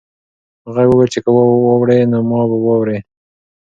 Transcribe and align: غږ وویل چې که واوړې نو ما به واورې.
غږ 0.73 0.87
وویل 0.91 1.09
چې 1.13 1.19
که 1.23 1.29
واوړې 1.33 1.99
نو 2.11 2.19
ما 2.29 2.41
به 2.49 2.57
واورې. 2.65 2.97